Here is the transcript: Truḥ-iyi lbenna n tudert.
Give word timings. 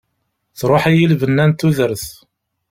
Truḥ-iyi 0.59 1.07
lbenna 1.11 1.45
n 1.47 1.51
tudert. 1.53 2.05